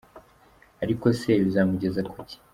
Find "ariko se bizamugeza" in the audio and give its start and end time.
0.83-2.01